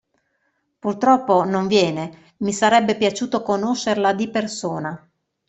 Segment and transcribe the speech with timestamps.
[0.79, 5.07] Purtroppo, non viene, mi sarebbe piaciuto conoscerla di persona.